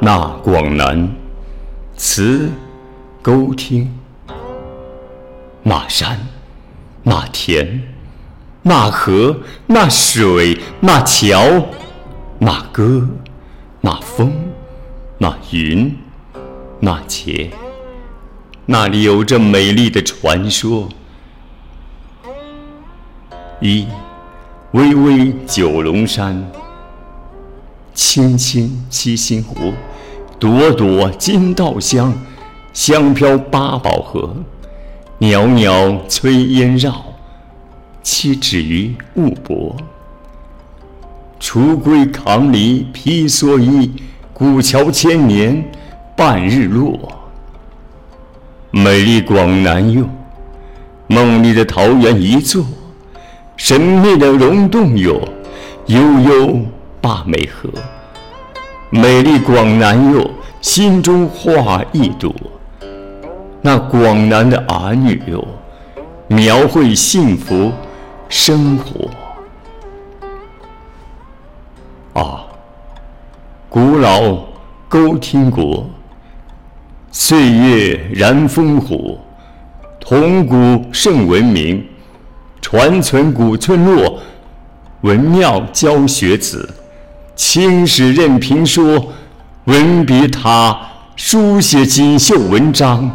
[0.00, 1.08] 那广南，
[1.96, 2.50] 词
[3.22, 3.90] 沟听。
[5.62, 6.18] 那山，
[7.02, 7.80] 那田，
[8.62, 9.34] 那河，
[9.66, 11.40] 那水，那桥，
[12.38, 13.08] 那歌，
[13.80, 14.32] 那风，
[15.16, 15.96] 那云，
[16.80, 17.50] 那节，
[18.66, 20.88] 那里有着美丽的传说。
[23.60, 23.86] 一，
[24.72, 26.44] 巍巍九龙山，
[27.94, 29.72] 青青七星湖，
[30.38, 32.12] 朵朵金稻香，
[32.72, 34.34] 香飘八宝河。
[35.18, 37.04] 袅袅炊烟绕，
[38.02, 39.76] 栖止于雾泊。
[41.38, 43.92] 雏龟扛犁披蓑衣，
[44.32, 45.64] 古桥千年
[46.16, 46.98] 半日落。
[48.72, 50.04] 美丽广南哟，
[51.06, 52.64] 梦里的桃源一座，
[53.56, 55.20] 神秘的溶洞哟，
[55.86, 56.58] 悠悠
[57.04, 57.68] 坝美河。
[58.88, 60.30] 美丽广南哟，
[60.62, 62.34] 心中画一朵。
[63.60, 65.46] 那广南的儿女哟，
[66.28, 67.70] 描绘幸福
[68.30, 69.10] 生活。
[72.18, 72.46] 啊，
[73.68, 74.38] 古老
[74.88, 75.86] 沟汀国，
[77.10, 79.18] 岁月燃烽火，
[80.00, 81.86] 铜鼓盛文明，
[82.62, 84.18] 传存古村落，
[85.02, 86.66] 文庙教学子，
[87.36, 89.12] 青史任评说，
[89.64, 90.78] 文笔塔
[91.16, 93.10] 书写锦绣文章。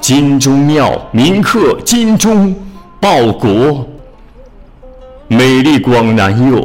[0.00, 2.54] 金钟庙铭刻金钟
[2.98, 3.86] 报国，
[5.28, 6.62] 美丽广南哟，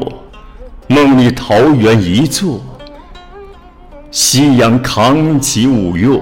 [0.88, 2.62] 梦里桃源一座。
[4.10, 6.22] 夕阳扛起舞乐，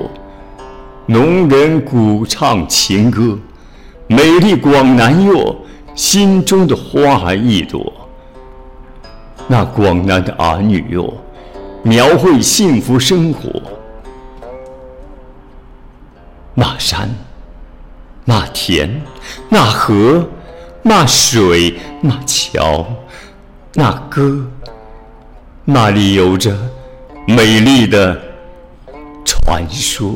[1.05, 3.37] 农人鼓唱情歌。
[4.07, 5.55] 美丽广南哟，
[5.93, 7.93] 心中的花一朵。
[9.47, 11.13] 那广南的儿女哟，
[11.81, 13.49] 描绘幸福生活。
[16.53, 17.09] 那山，
[18.25, 19.01] 那田，
[19.47, 20.27] 那河，
[20.81, 22.85] 那水，那桥，
[23.73, 24.45] 那歌，
[25.63, 26.53] 那里有着
[27.25, 28.19] 美丽的
[29.23, 30.15] 传说。